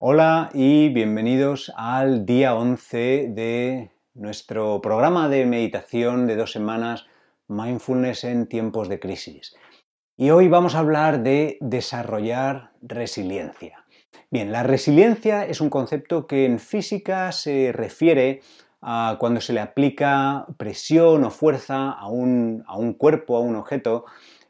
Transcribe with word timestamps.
Hola 0.00 0.50
y 0.54 0.90
bienvenidos 0.90 1.72
al 1.76 2.24
día 2.24 2.54
11 2.54 3.30
de 3.30 3.90
nuestro 4.14 4.80
programa 4.80 5.28
de 5.28 5.44
meditación 5.44 6.28
de 6.28 6.36
dos 6.36 6.52
semanas 6.52 7.06
Mindfulness 7.48 8.22
en 8.22 8.46
tiempos 8.46 8.88
de 8.88 9.00
crisis. 9.00 9.56
Y 10.16 10.30
hoy 10.30 10.46
vamos 10.46 10.76
a 10.76 10.78
hablar 10.78 11.24
de 11.24 11.58
desarrollar 11.60 12.70
resiliencia. 12.80 13.86
Bien, 14.30 14.52
la 14.52 14.62
resiliencia 14.62 15.44
es 15.44 15.60
un 15.60 15.68
concepto 15.68 16.28
que 16.28 16.46
en 16.46 16.60
física 16.60 17.32
se 17.32 17.72
refiere 17.72 18.42
a 18.80 19.16
cuando 19.18 19.40
se 19.40 19.52
le 19.52 19.58
aplica 19.58 20.46
presión 20.58 21.24
o 21.24 21.32
fuerza 21.32 21.90
a 21.90 22.06
un, 22.06 22.62
cuerpo, 22.96 23.36
a 23.36 23.40
un 23.40 23.56
objeto, 23.56 24.04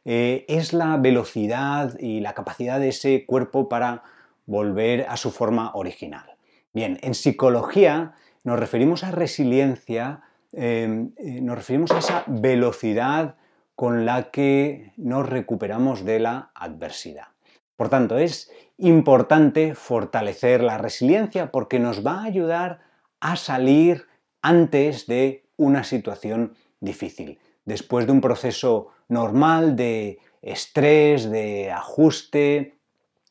eh, 0.04 0.44
es 0.46 0.74
la 0.74 0.98
velocidad 0.98 1.98
y 1.98 2.20
la 2.20 2.34
capacidad 2.34 2.78
de 2.78 2.90
ese 2.90 3.24
cuerpo 3.24 3.70
para 3.70 4.02
volver 4.48 5.06
a 5.08 5.16
su 5.16 5.30
forma 5.30 5.72
original. 5.74 6.36
Bien, 6.72 6.98
en 7.02 7.14
psicología 7.14 8.14
nos 8.44 8.58
referimos 8.58 9.04
a 9.04 9.10
resiliencia, 9.10 10.22
em, 10.52 11.12
eh, 11.18 11.40
nos 11.42 11.56
referimos 11.56 11.90
a 11.92 11.98
esa 11.98 12.24
velocidad 12.26 13.36
con 13.74 14.06
la 14.06 14.30
que 14.30 14.92
nos 14.96 15.28
recuperamos 15.28 16.04
de 16.04 16.18
la 16.18 16.50
adversidad. 16.54 17.28
Por 17.76 17.90
tanto, 17.90 18.16
es 18.18 18.50
importante 18.78 19.74
fortalecer 19.74 20.62
la 20.62 20.78
resiliencia 20.78 21.52
porque 21.52 21.78
nos 21.78 22.04
va 22.04 22.20
a 22.20 22.24
ayudar 22.24 22.80
a 23.20 23.36
salir 23.36 24.06
antes 24.40 25.06
de 25.06 25.44
una 25.56 25.84
situación 25.84 26.54
difícil, 26.80 27.38
después 27.66 28.06
de 28.06 28.12
un 28.12 28.22
proceso 28.22 28.88
normal 29.08 29.76
de 29.76 30.20
estrés, 30.40 31.30
de 31.30 31.70
ajuste, 31.70 32.77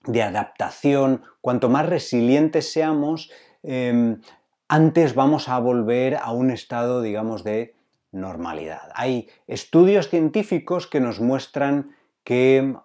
de 0.05 0.23
adaptación, 0.23 1.23
cuanto 1.41 1.69
más 1.69 1.87
resilientes 1.87 2.71
seamos, 2.71 3.31
em, 3.63 4.21
antes 4.67 5.15
vamos 5.15 5.49
a 5.49 5.59
volver 5.59 6.15
a 6.15 6.31
un 6.31 6.51
estado, 6.51 7.01
digamos, 7.01 7.43
de 7.43 7.75
normalidad. 8.11 8.89
Hay 8.95 9.29
estudios 9.47 10.09
científicos 10.09 10.87
que 10.87 10.99
nos 10.99 11.19
muestran 11.19 11.95
que 12.23 12.75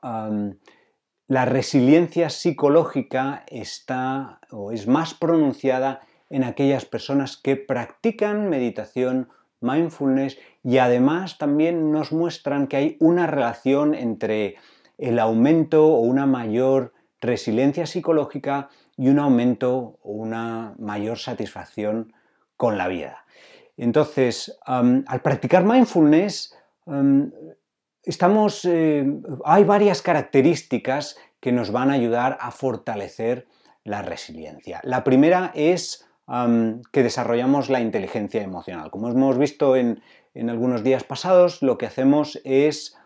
la 1.27 1.45
resiliencia 1.45 2.31
psicológica 2.31 3.45
está 3.49 4.41
o 4.51 4.71
es 4.71 4.87
más 4.87 5.15
pronunciada 5.15 6.01
en 6.31 6.45
aquellas 6.45 6.85
personas 6.85 7.37
que 7.37 7.57
practican 7.57 8.49
meditación, 8.49 9.29
mindfulness 9.61 10.39
y 10.63 10.79
además 10.79 11.39
también 11.39 11.91
nos 11.91 12.13
muestran 12.13 12.67
que 12.67 12.77
hay 12.77 12.97
una 13.01 13.27
relación 13.27 13.95
entre 13.95 14.57
el 14.99 15.19
aumento 15.19 15.87
o 15.87 16.01
una 16.01 16.27
mayor 16.27 16.93
resiliencia 17.23 17.87
psicológica 17.87 18.69
y 18.99 19.09
un 19.09 19.19
aumento 19.19 19.99
o 20.03 20.13
una 20.13 20.75
mayor 20.79 21.19
satisfacción 21.19 22.13
con 22.57 22.77
la 22.77 22.89
vida. 22.89 23.25
Entonces, 23.77 24.59
al 24.67 25.23
practicar 25.23 25.65
mindfulness, 25.65 26.55
estamos, 28.03 28.65
eh, 28.65 29.07
hay 29.45 29.65
varias 29.65 30.03
características 30.03 31.17
que 31.41 31.53
nos 31.53 31.73
van 31.73 31.91
a 31.91 31.95
ayudar 31.95 32.37
a 32.41 32.51
fortalecer 32.51 33.47
la 33.85 34.03
resiliencia. 34.03 34.81
La 34.85 35.03
primera 35.03 35.53
es 35.55 36.07
que 36.93 37.03
desarrollamos 37.03 37.69
la 37.69 37.81
inteligencia 37.81 38.43
emocional. 38.43 38.91
Como 38.91 39.11
hemos 39.11 39.39
visto 39.39 39.77
en, 39.77 40.01
algunos 40.35 40.83
días 40.83 41.05
pasados, 41.05 41.63
lo 41.63 41.77
que 41.79 41.87
hacemos 41.87 42.41
es 42.45 42.97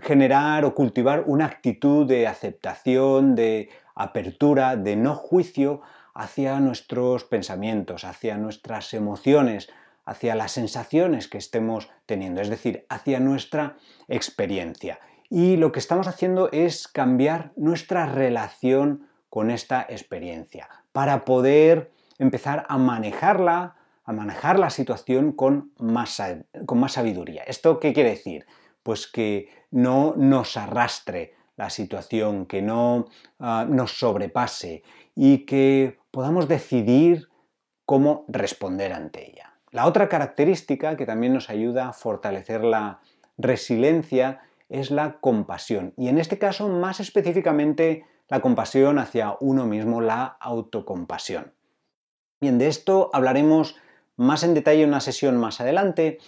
generar 0.00 0.64
o 0.64 0.74
cultivar 0.74 1.24
una 1.26 1.46
actitud 1.46 2.06
de 2.06 2.26
aceptación, 2.26 3.34
de 3.34 3.68
apertura, 3.94 4.76
de 4.76 4.96
no 4.96 5.14
juicio 5.14 5.82
hacia 6.14 6.60
nuestros 6.60 7.24
pensamientos, 7.24 8.04
hacia 8.04 8.36
nuestras 8.36 8.94
emociones, 8.94 9.68
hacia 10.04 10.34
las 10.34 10.52
sensaciones 10.52 11.28
que 11.28 11.38
estemos 11.38 11.90
teniendo, 12.06 12.40
es 12.40 12.48
decir, 12.48 12.86
hacia 12.88 13.20
nuestra 13.20 13.76
experiencia. 14.08 14.98
Y 15.30 15.56
lo 15.56 15.72
que 15.72 15.80
estamos 15.80 16.06
haciendo 16.06 16.50
es 16.52 16.86
cambiar 16.86 17.52
nuestra 17.56 18.06
relación 18.06 19.08
con 19.30 19.50
esta 19.50 19.84
experiencia 19.88 20.68
para 20.92 21.24
poder 21.24 21.90
empezar 22.18 22.66
a 22.68 22.78
manejarla, 22.78 23.76
a 24.04 24.12
manejar 24.12 24.58
la 24.58 24.70
situación 24.70 25.32
con 25.32 25.72
más, 25.78 26.22
con 26.66 26.78
más 26.78 26.92
sabiduría. 26.92 27.42
¿Esto 27.44 27.80
qué 27.80 27.92
quiere 27.92 28.10
decir? 28.10 28.46
Pues 28.84 29.08
que 29.08 29.48
no 29.72 30.14
nos 30.16 30.56
arrastre 30.56 31.34
la 31.56 31.70
situación, 31.70 32.46
que 32.46 32.62
no 32.62 33.06
ah, 33.40 33.66
nos 33.68 33.98
sobrepase 33.98 34.84
y 35.16 35.38
que 35.46 35.98
podamos 36.12 36.46
decidir 36.46 37.28
cómo 37.84 38.24
responder 38.28 38.92
ante 38.92 39.30
ella. 39.30 39.54
La 39.70 39.86
otra 39.86 40.08
característica 40.08 40.96
que 40.96 41.06
también 41.06 41.34
nos 41.34 41.50
ayuda 41.50 41.88
a 41.88 41.92
fortalecer 41.92 42.62
la 42.62 43.00
resiliencia 43.36 44.42
es 44.68 44.90
la 44.90 45.18
compasión 45.20 45.92
y 45.96 46.08
en 46.08 46.18
este 46.18 46.38
caso 46.38 46.68
más 46.68 47.00
específicamente 47.00 48.04
la 48.28 48.40
compasión 48.40 48.98
hacia 48.98 49.36
uno 49.40 49.66
mismo, 49.66 50.00
la 50.00 50.36
autocompasión. 50.40 51.52
Bien, 52.40 52.58
de 52.58 52.68
esto 52.68 53.10
hablaremos 53.12 53.76
más 54.16 54.44
en 54.44 54.54
detalle 54.54 54.82
en 54.82 54.90
una 54.90 55.00
sesión 55.00 55.36
más 55.36 55.60
adelante, 55.60 56.18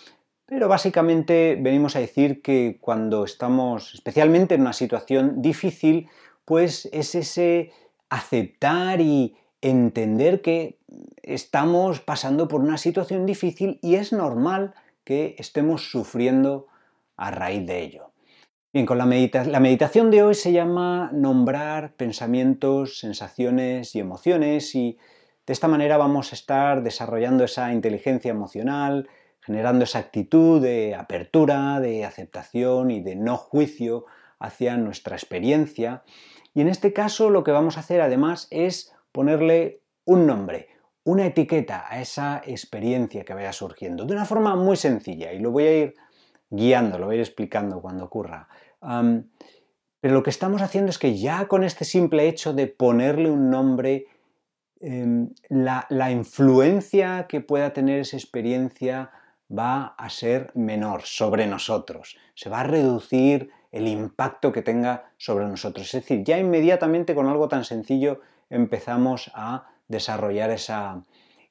pero 0.47 0.69
básicamente 0.69 1.59
venimos 1.61 1.97
a 1.97 2.01
decir 2.01 2.41
que 2.41 2.79
cuando 2.81 3.25
estamos 3.25 3.95
especialmente 3.95 4.55
en 4.55 4.61
una 4.63 4.73
situación 4.73 5.43
difícil, 5.43 6.09
pues 6.45 6.89
es 6.93 7.17
ese 7.17 7.73
aceptar 8.09 9.01
y 9.01 9.37
entender 9.61 10.41
que 10.43 10.79
estamos 11.23 12.01
pasando 12.01 12.47
por 12.47 12.61
una 12.61 12.79
situación 12.79 13.27
difícil 13.27 13.81
y 13.83 13.97
es 13.97 14.13
normal 14.13 14.75
que 15.03 15.35
estemos 15.39 15.91
sufriendo 15.91 16.69
a 17.17 17.33
raíz 17.33 17.67
de 17.67 17.83
ello. 17.83 18.13
Bien, 18.73 18.87
con 18.87 18.99
la, 18.99 19.07
la 19.07 19.61
meditación 19.61 20.11
de 20.11 20.23
hoy 20.23 20.35
se 20.35 20.53
llama 20.53 21.11
nombrar 21.13 21.95
pensamientos, 21.95 22.99
sensaciones 22.99 23.97
y 23.97 24.01
emociones 24.01 24.75
y 24.75 24.99
de 25.47 25.53
esta 25.53 25.67
manera 25.67 25.97
vamos 25.97 26.33
a 26.33 26.35
estar 26.37 26.83
desarrollando 26.83 27.45
esa 27.45 27.73
inteligencia 27.73 28.31
emocional, 28.31 29.09
generando 29.47 29.85
esa 29.85 30.01
actitud 30.01 30.61
de 30.61 30.97
apertura, 30.97 31.79
de 31.79 32.05
aceptación 32.05 32.91
y 32.91 33.01
de 33.01 33.15
no 33.15 33.37
juicio 33.37 34.05
hacia 34.41 34.77
nuestra 34.77 35.15
experiencia. 35.15 36.03
Y 36.53 36.63
en 36.63 36.69
este 36.69 36.93
caso 36.93 37.31
lo 37.31 37.45
que 37.45 37.53
vamos 37.53 37.77
a 37.77 37.81
hacer 37.81 38.01
además 38.01 38.49
es 38.51 38.93
ponerle 39.13 39.83
un 40.05 40.27
nombre, 40.27 40.69
una 41.05 41.27
etiqueta 41.27 41.87
a 41.89 42.01
esa 42.01 42.43
experiencia 42.45 43.25
que 43.25 43.35
vaya 43.35 43.53
surgiendo, 43.53 44.05
de 44.05 44.15
una 44.15 44.25
forma 44.25 44.57
muy 44.57 44.77
sencilla, 44.77 45.33
y 45.33 45.39
lo 45.39 45.53
voy 45.53 45.65
a 45.65 45.79
ir 45.79 45.95
guiando, 46.51 46.99
lo 46.99 47.07
voy 47.07 47.15
a 47.15 47.19
ir 47.19 47.25
explicando 47.25 47.81
cuando 47.81 48.05
ocurra. 48.05 48.49
pero 50.01 50.15
lo 50.15 50.23
que 50.23 50.31
estamos 50.31 50.61
haciendo 50.61 50.91
es 50.91 50.99
que 50.99 51.17
ya 51.17 51.47
con 51.47 51.63
este 51.65 51.85
simple 51.85 52.29
hecho 52.29 52.53
de 52.53 52.67
ponerle 52.67 53.31
un 53.31 53.49
nombre, 53.51 54.07
em, 54.81 55.31
la 55.49 56.11
influencia 56.11 57.27
que 57.29 57.41
pueda 57.41 57.73
tener 57.73 58.01
esa 58.01 58.17
experiencia 58.17 59.11
va 59.51 59.95
a 59.99 60.11
ser 60.11 60.51
menor 60.55 61.03
sobre 61.03 61.47
nosotros, 61.47 62.17
se 62.35 62.49
va 62.49 62.61
a 62.61 62.65
reducir 62.65 63.51
el 63.73 63.89
impacto 63.89 64.53
que 64.53 64.63
tenga 64.63 65.11
sobre 65.17 65.47
nosotros. 65.47 65.87
Es 65.87 66.03
decir, 66.03 66.25
ya 66.25 66.39
inmediatamente 66.39 67.15
con 67.15 67.29
algo 67.29 67.49
tan 67.49 67.65
sencillo 67.65 68.21
empezamos 68.51 69.31
a 69.35 69.67
desarrollar 69.89 70.51
esa 70.51 71.03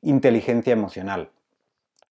inteligencia 0.02 0.74
emocional. 0.74 1.32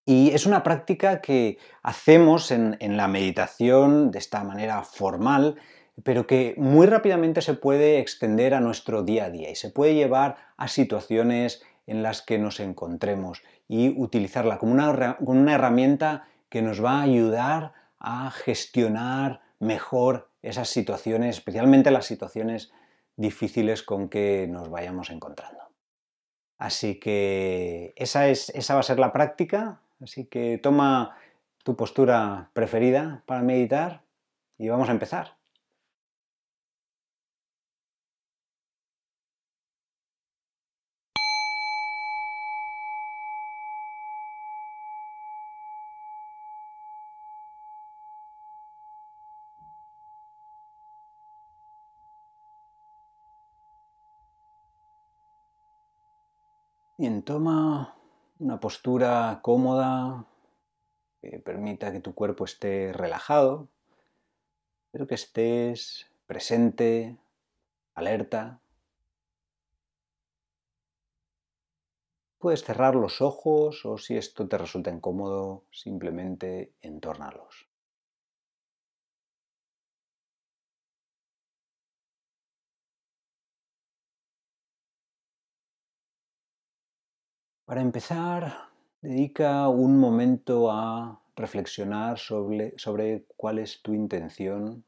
Y 0.07 0.31
es 0.31 0.45
una 0.45 0.63
práctica 0.63 1.21
que 1.23 1.59
hacemos 1.83 2.51
en, 2.51 2.77
la 2.97 3.09
meditación 3.09 4.11
de 4.11 4.19
esta 4.19 4.45
manera 4.45 4.83
formal, 4.83 5.57
pero 6.03 6.27
que 6.27 6.55
muy 6.59 6.87
rápidamente 6.87 7.41
se 7.41 7.55
puede 7.55 8.01
extender 8.01 8.53
a 8.53 8.61
nuestro 8.61 9.03
día 9.03 9.27
a 9.27 9.31
día 9.31 9.51
y 9.51 9.55
se 9.55 9.71
puede 9.71 9.95
llevar 9.95 10.37
a 10.57 10.69
situaciones 10.69 11.63
en 11.87 12.03
las 12.03 12.21
que 12.21 12.39
nos 12.39 12.61
encontremos 12.61 13.43
y 13.69 13.89
utilizarla 14.01 14.59
como 14.59 14.73
una, 14.73 15.55
herramienta 15.55 16.27
que 16.49 16.63
nos 16.63 16.85
va 16.85 16.99
a 16.99 17.03
ayudar 17.03 17.73
a 17.99 18.31
gestionar 18.31 19.41
mejor 19.59 20.29
esas 20.43 20.69
situaciones, 20.69 21.37
especialmente 21.37 21.91
las 21.91 22.07
situaciones 22.07 22.73
difíciles 23.17 23.83
con 23.83 24.09
que 24.09 24.47
nos 24.49 24.69
vayamos 24.69 25.11
encontrando. 25.11 25.63
Así 26.59 27.01
que 27.01 27.95
esa, 27.97 28.29
es, 28.29 28.51
esa 28.51 28.75
va 28.75 28.81
a 28.81 28.85
ser 28.85 28.99
la 28.99 29.13
práctica, 29.13 29.81
así 30.01 30.27
que 30.27 30.59
toma 30.59 31.17
tu 31.63 31.77
postura 31.77 32.51
preferida 32.53 33.23
para 33.27 33.43
meditar 33.43 34.03
y 34.59 34.69
vamos 34.69 34.89
a 34.89 34.93
empezar. 34.93 35.37
Toma 57.05 57.99
una 58.39 58.61
postura 58.61 59.41
cómoda 59.43 60.25
que 61.21 61.39
permita 61.39 61.93
que 61.93 62.01
tu 62.01 62.15
cuerpo 62.15 62.47
esté 62.47 62.95
relajado, 62.95 63.69
pero 64.91 65.07
que 65.07 65.15
estés 65.15 66.11
presente, 66.27 67.19
alerta. 67.95 68.59
Puedes 72.39 72.65
cerrar 72.65 72.95
los 72.95 73.21
ojos 73.21 73.85
o 73.85 73.99
si 73.99 74.17
esto 74.17 74.49
te 74.49 74.57
resulta 74.57 74.91
incómodo, 74.91 75.65
simplemente 75.71 76.73
entórnalos. 76.81 77.69
Para 87.75 87.83
empezar, 87.83 88.69
dedica 89.03 89.69
un 89.69 89.99
momento 89.99 90.71
a 90.71 91.21
reflexionar 91.35 92.21
sobre, 92.21 92.73
sobre, 92.77 93.25
cuál 93.37 93.59
es 93.59 93.83
tu 93.83 93.95
intención, 93.95 94.85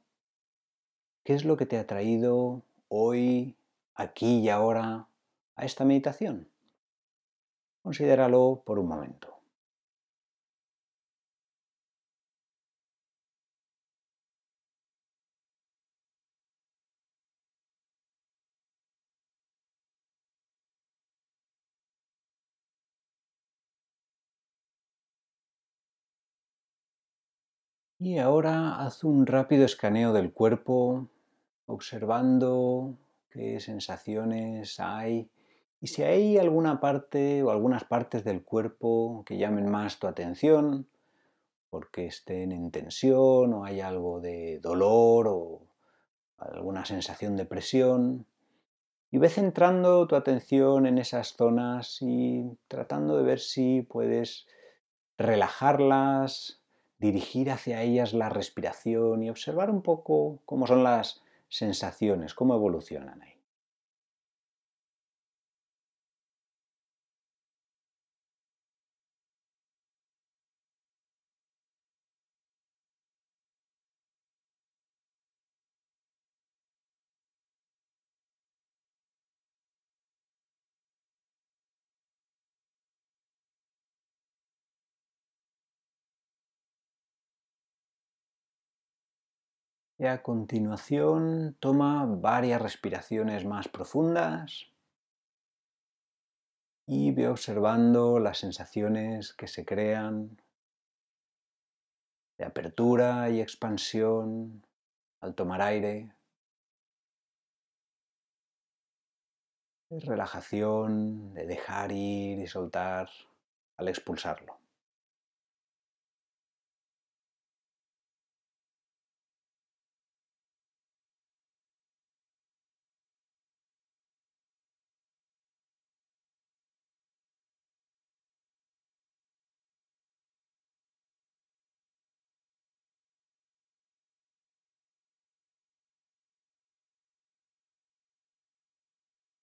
qué 1.25 1.35
es 1.35 1.45
lo 1.45 1.57
que 1.57 1.67
te 1.67 1.79
ha 1.79 1.87
traído 1.89 2.63
hoy, 2.87 3.57
aquí 3.97 4.39
y 4.39 4.51
ahora 4.51 5.09
a 5.57 5.65
esta 5.65 5.85
meditación. 5.85 6.49
Considéralo 7.83 8.63
por 8.65 8.79
un 8.79 8.87
momento. 8.87 9.36
Y 28.07 28.19
ahora 28.19 28.77
haz 28.77 29.03
un 29.03 29.27
rápido 29.27 29.65
escaneo 29.65 30.13
del 30.13 30.33
cuerpo, 30.33 31.09
observando 31.67 32.95
qué 33.31 33.59
sensaciones 33.59 34.79
hay 34.79 35.29
y 35.81 35.89
si 35.89 36.05
hay 36.05 36.39
alguna 36.39 36.79
parte 36.79 37.43
o 37.43 37.51
algunas 37.51 37.83
partes 37.83 38.23
del 38.23 38.45
cuerpo 38.45 39.25
que 39.27 39.39
llamen 39.39 39.69
más 39.69 39.99
tu 39.99 40.07
atención, 40.07 40.87
porque 41.69 42.07
estén 42.07 42.53
en 42.53 42.71
tensión 42.71 43.53
o 43.53 43.65
hay 43.65 43.81
algo 43.81 44.21
de 44.21 44.61
dolor 44.61 45.27
o 45.27 45.63
alguna 46.39 46.85
sensación 46.85 47.37
de 47.37 47.45
presión, 47.45 48.25
y 49.11 49.19
ve 49.19 49.29
centrando 49.29 50.07
tu 50.07 50.15
atención 50.15 50.87
en 50.87 50.99
esas 50.99 51.35
zonas 51.35 51.99
y 52.03 52.57
tratando 52.69 53.17
de 53.17 53.25
ver 53.25 53.41
si 53.41 53.83
puedes 53.83 54.47
relajarlas, 55.19 56.63
dirigir 56.99 57.51
hacia 57.51 57.83
ellas 57.83 58.13
la 58.13 58.29
respiración 58.29 59.23
y 59.23 59.31
observar 59.31 59.71
un 59.71 59.83
poco 59.83 60.39
cómo 60.45 60.67
son 60.67 60.83
las 60.83 61.23
sensaciones, 61.49 62.35
cómo 62.35 62.55
evolucionan 62.55 63.23
ahí. 63.23 63.36
Y 89.99 90.05
a 90.07 90.23
continuación 90.23 91.57
toma 91.59 92.05
varias 92.05 92.61
respiraciones 92.61 93.47
más 93.47 93.69
profundas 93.69 94.67
y 96.87 97.13
ve 97.13 97.29
observando 97.29 98.19
las 98.19 98.39
sensaciones 98.39 99.33
que 99.33 99.49
se 99.49 99.65
crean 99.65 100.41
de 102.39 102.45
apertura 102.45 103.31
y 103.31 103.41
expansión 103.41 104.63
al 105.21 105.35
tomar 105.35 105.63
aire, 105.63 106.13
de 109.89 110.01
relajación, 110.01 111.33
de 111.33 111.47
dejar 111.47 111.91
ir 111.93 112.39
y 112.39 112.47
soltar 112.47 113.09
al 113.79 113.89
expulsarlo. 113.89 114.66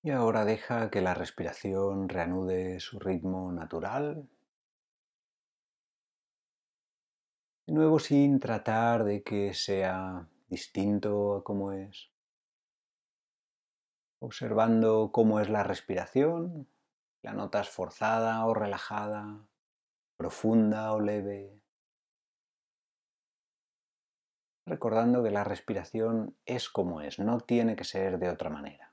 Y 0.05 0.11
ahora 0.11 0.43
deja 0.43 0.91
que 0.91 0.99
la 0.99 1.13
respiración 1.13 2.09
reanude 2.09 2.81
su 2.81 2.99
ritmo 2.99 3.53
natural. 3.53 4.27
De 7.65 7.73
nuevo 7.73 7.99
sin 7.99 8.41
tratar 8.41 9.05
de 9.05 9.23
que 9.23 9.53
sea 9.53 10.27
distinto 10.49 11.37
a 11.37 11.43
cómo 11.45 11.71
es. 11.71 12.11
Observando 14.19 15.11
cómo 15.13 15.39
es 15.39 15.47
la 15.49 15.63
respiración, 15.63 16.67
la 17.21 17.31
notas 17.31 17.69
forzada 17.69 18.45
o 18.45 18.53
relajada, 18.53 19.47
profunda 20.17 20.91
o 20.91 20.99
leve. 20.99 21.61
Recordando 24.65 25.23
que 25.23 25.31
la 25.31 25.45
respiración 25.45 26.35
es 26.45 26.67
como 26.67 26.99
es, 26.99 27.19
no 27.19 27.39
tiene 27.39 27.77
que 27.77 27.85
ser 27.85 28.19
de 28.19 28.27
otra 28.27 28.49
manera. 28.49 28.92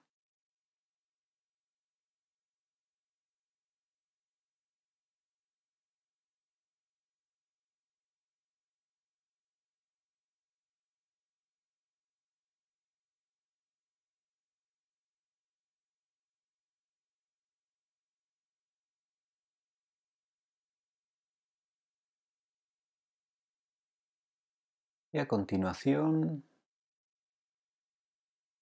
Y 25.12 25.18
a 25.18 25.26
continuación, 25.26 26.44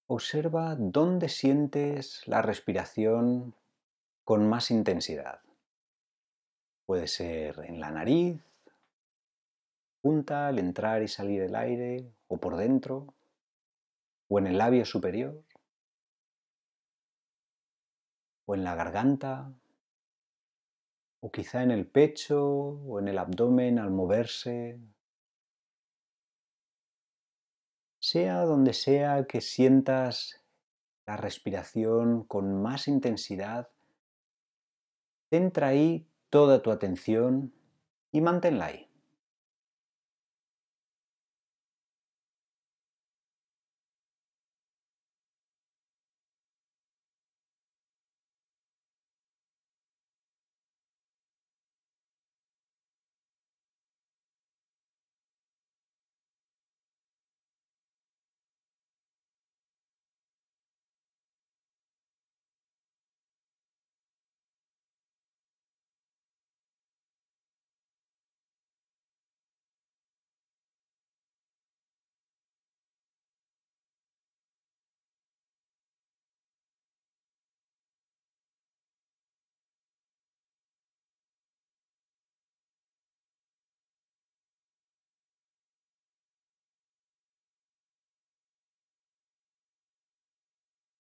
observa 0.07 0.77
dónde 0.77 1.29
sientes 1.29 2.27
la 2.27 2.41
respiración 2.41 3.55
con 4.25 4.49
más 4.49 4.71
intensidad. 4.71 5.43
Puede 6.87 7.07
ser 7.07 7.61
en 7.67 7.81
la 7.81 7.91
nariz, 7.91 8.41
punta 10.01 10.49
al 10.49 10.59
entrar 10.59 11.03
y 11.03 11.09
salir 11.09 11.43
el 11.43 11.55
aire, 11.55 12.11
o 12.29 12.39
por 12.39 12.57
dentro, 12.57 13.13
o 14.29 14.39
en 14.39 14.47
el 14.47 14.57
labio 14.57 14.87
superior, 14.87 15.45
o 18.47 18.55
en 18.55 18.65
la 18.65 18.75
garganta, 18.75 19.53
o 21.21 21.31
quizá 21.31 21.63
en 21.63 21.73
el 21.73 21.87
pecho 21.87 22.43
o 22.43 23.01
en 23.01 23.09
el 23.09 23.19
abdomen 23.19 23.79
al 23.79 23.91
moverse 23.91 24.79
sea 27.99 28.45
donde 28.45 28.73
sea 28.73 29.27
que 29.27 29.41
sientas 29.41 30.45
la 31.07 31.17
respiración 31.17 32.25
con 32.25 32.63
más 32.63 32.89
intensidad, 32.89 33.71
centra 35.31 35.69
ahí 35.69 36.07
toda 36.31 36.63
tu 36.63 36.71
atención 36.71 37.53
y 38.13 38.21
manténla 38.21 38.67
ahí. 38.67 38.88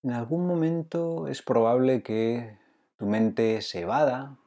En 0.08 0.14
algún 0.14 0.46
momento 0.46 1.28
es 1.28 1.42
probable 1.42 2.02
que 2.02 2.56
tu 2.96 3.04
mente 3.04 3.60
se 3.60 3.80
evada, 3.80 4.38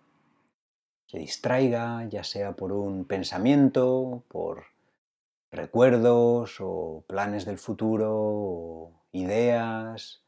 se 1.06 1.20
distraiga, 1.20 2.04
ya 2.10 2.24
sea 2.24 2.56
por 2.56 2.72
un 2.72 3.06
pensamiento, 3.06 4.24
por 4.28 4.64
recuerdos 5.52 6.58
o 6.62 7.04
planes 7.06 7.46
del 7.46 7.60
futuro, 7.60 8.10
o 8.12 9.04
ideas, 9.12 10.24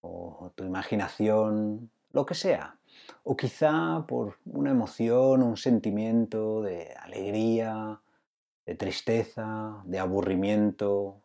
o 0.00 0.50
tu 0.56 0.64
imaginación, 0.64 1.92
lo 2.10 2.26
que 2.26 2.34
sea. 2.34 2.80
O 3.22 3.36
quizá 3.36 4.04
por 4.08 4.38
una 4.46 4.72
emoción, 4.72 5.44
un 5.44 5.56
sentimiento 5.56 6.60
de 6.60 6.92
alegría, 6.94 8.00
de 8.66 8.74
tristeza, 8.74 9.80
de 9.84 10.00
aburrimiento, 10.00 11.22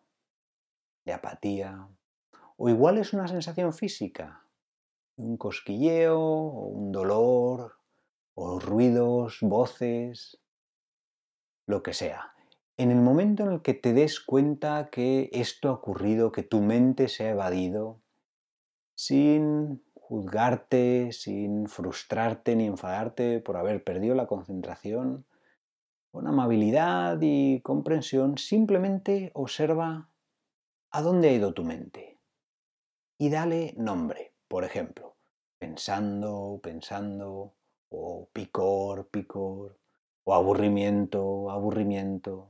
de 1.06 1.14
apatía. 1.14 1.88
O 2.60 2.70
igual 2.70 2.98
es 2.98 3.14
una 3.14 3.28
sensación 3.28 3.72
física, 3.72 4.44
un 5.16 5.38
cosquilleo, 5.38 6.20
o 6.20 6.68
un 6.68 6.92
dolor, 6.92 7.78
o 8.34 8.60
ruidos, 8.60 9.38
voces, 9.42 10.40
lo 11.68 11.84
que 11.84 11.94
sea. 11.94 12.34
En 12.76 12.90
el 12.90 12.98
momento 12.98 13.44
en 13.44 13.52
el 13.52 13.62
que 13.62 13.76
te 13.76 13.94
des 13.94 14.20
cuenta 14.20 14.90
que 14.92 15.30
esto 15.34 15.70
ha 15.70 15.74
ocurrido, 15.74 16.32
que 16.32 16.42
tu 16.42 16.62
mente 16.62 17.10
se 17.10 17.28
ha 17.28 17.32
evadido, 17.32 18.00
sin 18.96 19.84
juzgarte, 19.94 21.12
sin 21.12 21.68
frustrarte 21.68 22.56
ni 22.56 22.66
enfadarte 22.66 23.40
por 23.40 23.58
haber 23.58 23.84
perdido 23.84 24.16
la 24.16 24.26
concentración, 24.26 25.26
con 26.12 26.26
amabilidad 26.26 27.20
y 27.22 27.62
comprensión, 27.62 28.40
simplemente 28.40 29.30
observa 29.36 30.10
a 30.90 31.02
dónde 31.04 31.30
ha 31.30 31.34
ido 31.34 31.54
tu 31.54 31.64
mente 31.64 32.07
y 33.18 33.30
dale 33.30 33.74
nombre, 33.78 34.34
por 34.48 34.64
ejemplo, 34.64 35.16
pensando, 35.58 36.60
pensando, 36.62 37.54
o 37.90 38.30
picor, 38.32 39.08
picor, 39.10 39.80
o 40.24 40.34
aburrimiento, 40.34 41.50
aburrimiento. 41.50 42.50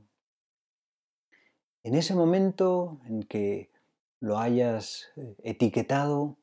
En 1.83 1.95
ese 1.95 2.15
momento 2.15 2.99
en 3.05 3.23
que 3.23 3.71
lo 4.19 4.39
hayas 4.39 5.09
eh, 5.15 5.35
etiquetado, 5.43 6.37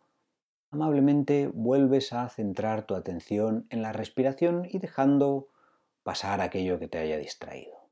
amablemente 0.70 1.48
vuelves 1.48 2.12
a 2.12 2.28
centrar 2.28 2.86
tu 2.86 2.94
atención 2.94 3.66
en 3.70 3.82
la 3.82 3.92
respiración 3.92 4.66
y 4.70 4.78
dejando 4.78 5.48
pasar 6.02 6.40
aquello 6.40 6.78
que 6.78 6.88
te 6.88 6.98
haya 6.98 7.18
distraído. 7.18 7.83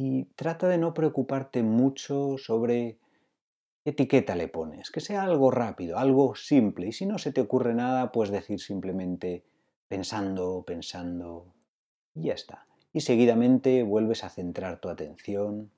Y 0.00 0.26
trata 0.36 0.68
de 0.68 0.78
no 0.78 0.94
preocuparte 0.94 1.64
mucho 1.64 2.38
sobre 2.38 3.00
qué 3.82 3.90
etiqueta 3.90 4.36
le 4.36 4.46
pones, 4.46 4.92
que 4.92 5.00
sea 5.00 5.24
algo 5.24 5.50
rápido, 5.50 5.98
algo 5.98 6.36
simple. 6.36 6.86
Y 6.86 6.92
si 6.92 7.04
no 7.04 7.18
se 7.18 7.32
te 7.32 7.40
ocurre 7.40 7.74
nada, 7.74 8.12
puedes 8.12 8.30
decir 8.30 8.60
simplemente 8.60 9.44
pensando, 9.88 10.62
pensando, 10.64 11.52
y 12.14 12.28
ya 12.28 12.34
está. 12.34 12.68
Y 12.92 13.00
seguidamente 13.00 13.82
vuelves 13.82 14.22
a 14.22 14.30
centrar 14.30 14.78
tu 14.78 14.88
atención 14.88 15.72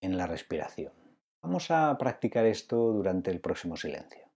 en 0.00 0.18
la 0.18 0.26
respiración. 0.26 0.92
Vamos 1.40 1.70
a 1.70 1.96
practicar 1.98 2.46
esto 2.46 2.92
durante 2.92 3.30
el 3.30 3.40
próximo 3.40 3.76
silencio. 3.76 4.27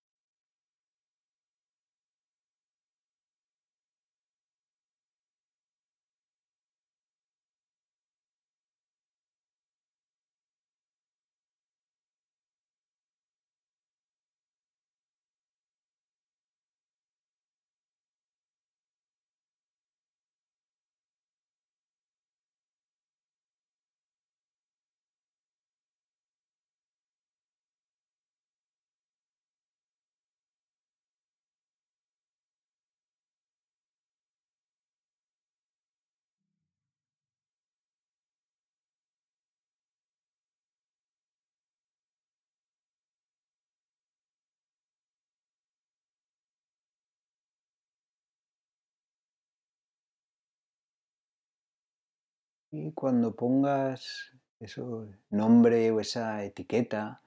Y 52.74 52.92
cuando 52.92 53.36
pongas 53.36 54.32
ese 54.58 54.82
nombre 55.28 55.90
o 55.90 56.00
esa 56.00 56.42
etiqueta, 56.42 57.20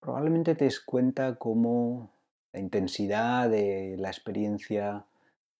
probablemente 0.00 0.54
te 0.54 0.64
des 0.64 0.80
cuenta 0.80 1.36
cómo 1.36 2.10
la 2.54 2.60
intensidad 2.60 3.50
de 3.50 3.96
la 3.98 4.08
experiencia 4.08 5.04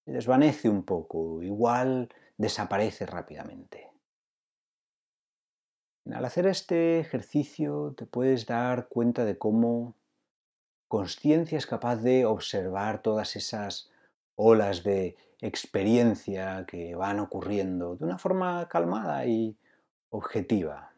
desvanece 0.07 0.71
un 0.71 0.83
poco, 0.83 1.43
igual 1.43 2.09
desaparece 2.39 3.05
rápidamente. 3.05 3.91
Al 6.11 6.25
hacer 6.25 6.47
este 6.47 7.01
ejercicio 7.01 7.95
te 7.95 8.07
puedes 8.07 8.47
dar 8.47 8.89
cuenta 8.89 9.27
de 9.27 9.37
cómo 9.37 9.95
conciencia 10.89 11.59
es 11.59 11.67
capaz 11.67 11.97
de 11.97 12.25
observar 12.25 13.03
todas 13.03 13.37
esas 13.37 13.91
olas 14.37 14.85
de 14.85 15.17
experiencia 15.47 16.65
que 16.67 16.95
van 16.95 17.21
ocurriendo 17.21 17.97
de 17.97 18.05
una 18.07 18.17
forma 18.17 18.67
calmada 18.67 19.27
y 19.27 19.59
objetiva. 20.09 20.95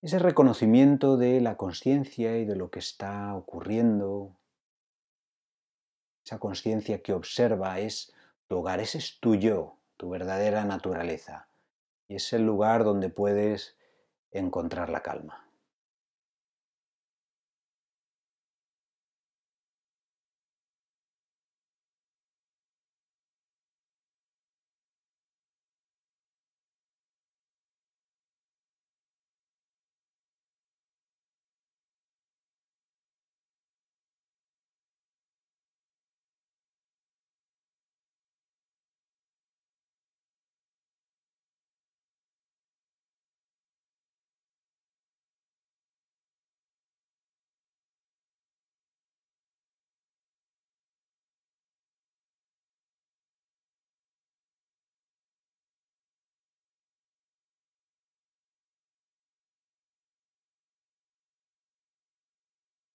Ese 0.00 0.18
reconocimiento 0.18 1.18
de 1.18 1.42
la 1.42 1.56
conciencia 1.58 2.38
y 2.38 2.46
de 2.46 2.56
lo 2.56 2.70
que 2.70 2.78
está 2.78 3.34
ocurriendo, 3.34 4.38
esa 6.24 6.38
conciencia 6.38 7.02
que 7.02 7.12
observa 7.12 7.78
es 7.78 8.10
tu 8.46 8.56
hogar, 8.58 8.80
ese 8.80 8.98
es 8.98 9.20
tu 9.20 9.34
yo, 9.34 9.78
tu 9.98 10.08
verdadera 10.08 10.64
naturaleza. 10.64 11.48
Y 12.08 12.16
es 12.16 12.32
el 12.32 12.46
lugar 12.46 12.84
donde 12.84 13.10
puedes 13.10 13.76
encontrar 14.30 14.88
la 14.88 15.02
calma. 15.02 15.43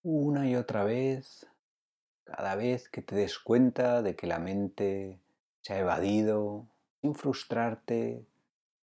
Una 0.04 0.48
y 0.48 0.56
otra 0.56 0.84
vez, 0.84 1.48
cada 2.24 2.56
vez 2.56 2.90
que 2.90 3.02
te 3.02 3.16
des 3.16 3.40
cuenta 3.40 4.02
de 4.02 4.16
que 4.16 4.28
la 4.28 4.40
mente 4.40 5.20
se 5.62 5.74
ha 5.74 5.80
evadido, 5.80 6.68
sin 7.02 7.16
frustrarte, 7.16 8.26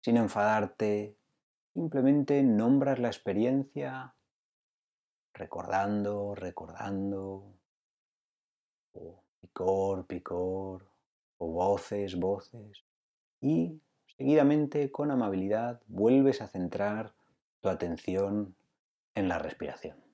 sin 0.02 0.16
enfadarte, 0.16 1.16
simplemente 1.74 2.42
nombras 2.42 2.98
la 2.98 3.08
experiencia 3.08 4.14
recordando, 5.32 6.34
recordando, 6.34 7.52
o 8.92 9.22
picor, 9.40 10.06
picor, 10.06 10.86
o 11.38 11.48
voces, 11.48 12.18
voces, 12.18 12.84
y 13.40 13.80
seguidamente 14.16 14.90
con 14.90 15.10
amabilidad 15.10 15.80
vuelves 15.86 16.40
a 16.40 16.48
centrar 16.48 17.12
tu 17.60 17.68
atención 17.68 18.54
en 19.14 19.28
la 19.28 19.38
respiración. 19.38 20.05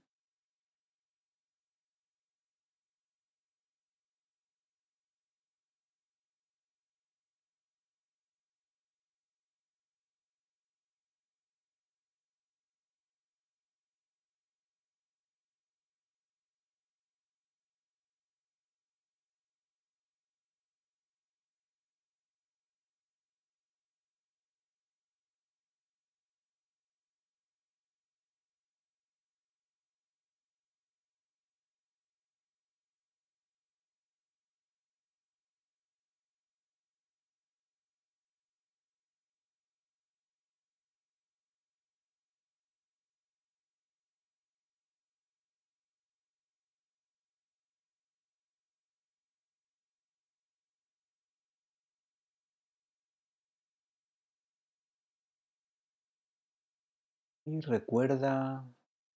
Y 57.44 57.60
recuerda 57.60 58.64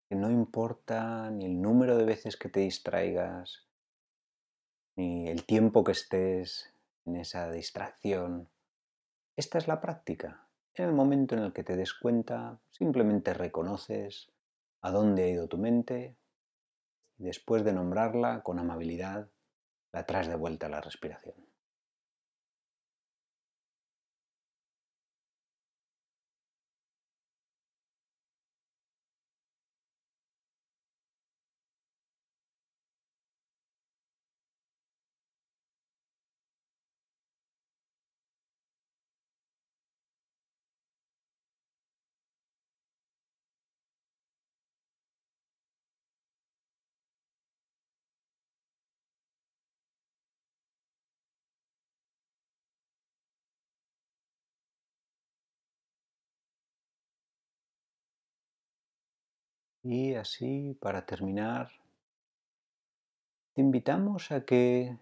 que 0.10 0.16
no 0.16 0.32
importa 0.32 1.30
ni 1.30 1.46
el 1.46 1.62
número 1.62 1.96
de 1.96 2.06
veces 2.06 2.38
que 2.38 2.50
te 2.50 2.62
distraigas, 2.62 3.68
ni 4.96 5.28
el 5.28 5.46
tiempo 5.46 5.84
que 5.84 5.92
estés 5.92 6.74
en 7.06 7.18
esa 7.18 7.52
distracción. 7.52 8.50
Esta 9.36 9.60
es 9.60 9.68
la 9.68 9.80
práctica. 9.80 10.48
En 10.74 10.86
el 10.86 10.94
momento 10.94 11.36
en 11.36 11.44
el 11.44 11.54
que 11.54 11.64
te 11.64 11.76
des 11.76 11.94
cuenta, 11.94 12.60
simplemente 12.72 13.34
reconoces 13.34 14.32
a 14.82 14.90
dónde 14.90 15.24
ha 15.24 15.28
ido 15.28 15.48
tu 15.48 15.60
mente 15.60 16.16
y 17.20 17.26
después 17.26 17.64
de 17.64 17.74
nombrarla 17.74 18.42
con 18.42 18.58
amabilidad, 18.58 19.30
la 19.92 20.06
traes 20.06 20.28
de 20.28 20.36
vuelta 20.36 20.66
a 20.66 20.70
la 20.70 20.82
respiración. 20.82 21.45
Y 59.88 60.16
así, 60.16 60.76
para 60.82 61.06
terminar, 61.06 61.70
te 63.54 63.62
invitamos 63.62 64.32
a 64.32 64.44
que 64.44 64.98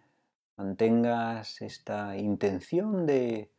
mantengas 0.58 1.62
esta 1.62 2.18
intención 2.18 3.06
de 3.06 3.50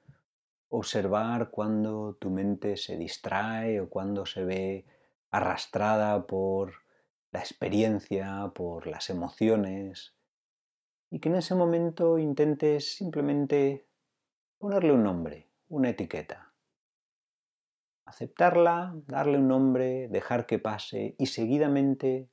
observar 0.69 1.51
cuando 1.51 2.13
tu 2.17 2.29
mente 2.29 2.77
se 2.77 2.99
distrae 2.99 3.81
o 3.81 3.89
cuando 3.89 4.27
se 4.27 4.45
ve 4.45 4.85
arrastrada 5.31 6.27
por 6.27 6.75
la 7.33 7.41
experiencia, 7.41 8.53
por 8.55 8.87
las 8.87 9.09
emociones, 9.09 10.15
y 11.11 11.21
que 11.21 11.31
en 11.31 11.37
ese 11.37 11.55
momento 11.55 12.19
intentes 12.19 12.97
simplemente 12.97 13.87
ponerle 14.59 14.93
un 14.93 15.05
nombre, 15.05 15.49
una 15.71 15.89
etiqueta 15.89 16.54
aceptarla, 18.05 18.95
darle 19.07 19.39
un 19.39 19.49
nombre, 19.49 20.09
dejar 20.09 20.47
que 20.47 20.59
pase 20.59 21.15
y 21.19 21.27
seguidamente 21.27 22.29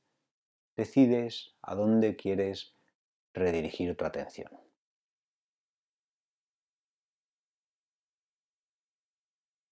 decides 0.76 1.56
a 1.62 1.76
dónde 1.76 2.16
quieres 2.16 2.76
redirigir 3.34 3.96
tu 3.96 4.06
atención. 4.06 4.52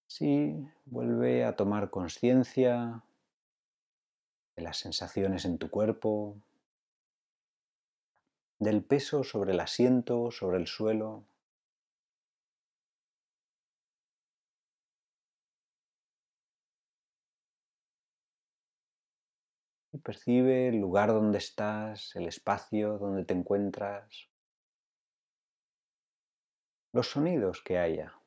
Sí, 0.07 0.67
vuelve 0.85 1.45
a 1.45 1.55
tomar 1.55 1.89
conciencia 1.89 3.03
de 4.55 4.63
las 4.63 4.77
sensaciones 4.77 5.45
en 5.45 5.57
tu 5.57 5.69
cuerpo, 5.69 6.35
del 8.59 8.83
peso 8.83 9.23
sobre 9.23 9.53
el 9.53 9.61
asiento, 9.61 10.31
sobre 10.31 10.57
el 10.57 10.67
suelo. 10.67 11.23
Percibe 20.03 20.69
el 20.69 20.77
lugar 20.77 21.09
donde 21.09 21.37
estás, 21.37 22.15
el 22.15 22.27
espacio 22.27 22.97
donde 22.97 23.25
te 23.25 23.33
encuentras, 23.33 24.29
los 26.93 27.07
sonidos 27.11 27.61
que 27.63 27.77
haya. 27.77 28.19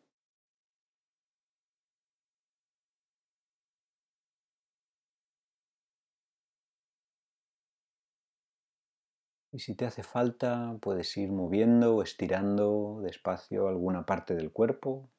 Y 9.54 9.58
si 9.58 9.74
te 9.74 9.84
hace 9.84 10.02
falta, 10.02 10.78
puedes 10.80 11.14
ir 11.18 11.30
moviendo 11.30 11.96
o 11.96 12.02
estirando 12.02 13.00
despacio 13.02 13.68
alguna 13.68 14.06
parte 14.06 14.34
del 14.34 14.50
cuerpo, 14.50 15.10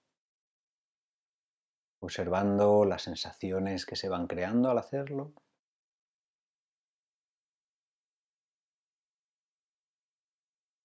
observando 1.99 2.83
las 2.83 3.03
sensaciones 3.03 3.85
que 3.85 3.95
se 3.95 4.09
van 4.09 4.25
creando 4.25 4.71
al 4.71 4.79
hacerlo. 4.79 5.33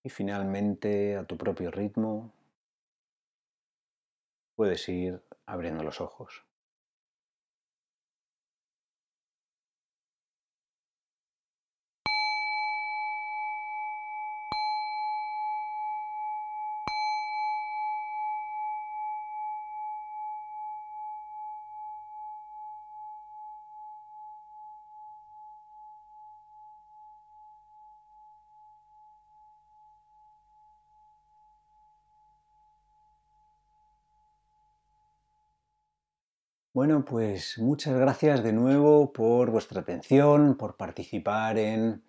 Y 0.08 0.10
finalmente, 0.10 1.18
a 1.18 1.24
tu 1.24 1.36
propio 1.36 1.70
ritmo, 1.70 2.32
puedes 4.54 4.88
ir 4.88 5.22
abriendo 5.44 5.84
los 5.84 6.00
ojos. 6.00 6.47
Bueno, 36.78 37.04
pues 37.04 37.58
muchas 37.58 37.98
gracias 37.98 38.44
de 38.44 38.52
nuevo 38.52 39.12
por 39.12 39.50
vuestra 39.50 39.80
atención, 39.80 40.56
por 40.56 40.76
participar 40.76 41.58
en 41.58 42.04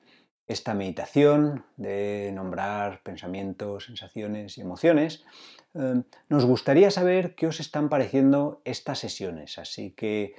esta 0.46 0.76
meditación 0.76 1.66
de 1.76 2.32
nombrar 2.36 3.02
pensamientos, 3.02 3.86
sensaciones 3.86 4.60
y 4.60 4.62
emociones. 4.62 5.26
Em, 5.74 6.04
nos 6.30 6.46
gustaría 6.46 6.92
saber 6.92 7.34
qué 7.34 7.48
os 7.48 7.60
están 7.60 7.90
pareciendo 7.90 8.62
estas 8.64 9.00
sesiones, 9.00 9.58
así 9.58 9.90
que 9.98 10.36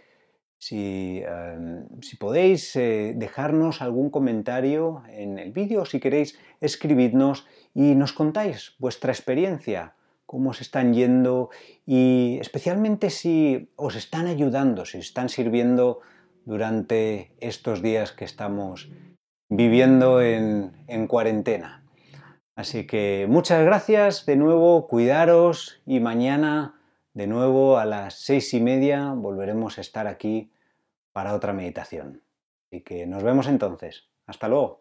si, 0.58 1.24
em, 1.26 1.88
podéis 2.20 2.76
eh, 2.76 3.14
dejarnos 3.16 3.82
algún 3.82 4.10
comentario 4.10 5.02
en 5.08 5.40
el 5.40 5.50
vídeo, 5.50 5.84
si 5.84 5.98
queréis 5.98 6.38
escribidnos 6.60 7.48
y 7.74 7.96
nos 7.96 8.12
contáis 8.12 8.76
vuestra 8.78 9.10
experiencia 9.10 9.96
cómo 10.30 10.52
se 10.52 10.62
están 10.62 10.94
yendo 10.94 11.50
y 11.84 12.38
especialmente 12.40 13.10
si 13.10 13.72
os 13.74 13.96
están 13.96 14.28
ayudando, 14.28 14.84
si 14.84 14.98
están 14.98 15.28
sirviendo 15.28 16.02
durante 16.44 17.34
estos 17.40 17.82
días 17.82 18.12
que 18.12 18.26
estamos 18.26 18.92
viviendo 19.48 20.22
en, 20.22 20.84
en 20.86 21.08
cuarentena. 21.08 21.84
Así 22.54 22.86
que 22.86 23.26
muchas 23.28 23.64
gracias 23.64 24.24
de 24.24 24.36
nuevo, 24.36 24.86
cuidaros 24.86 25.82
y 25.84 25.98
mañana 25.98 26.80
de 27.12 27.26
nuevo 27.26 27.78
a 27.78 27.84
las 27.84 28.14
seis 28.20 28.54
y 28.54 28.60
media 28.60 29.12
volveremos 29.14 29.78
a 29.78 29.80
estar 29.80 30.06
aquí 30.06 30.52
para 31.12 31.34
otra 31.34 31.52
meditación. 31.52 32.22
Así 32.66 32.82
que 32.82 33.04
nos 33.04 33.24
vemos 33.24 33.48
entonces. 33.48 34.08
Hasta 34.28 34.46
luego. 34.46 34.79